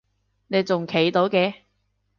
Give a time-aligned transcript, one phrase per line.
[0.47, 1.53] 你仲企到嘅？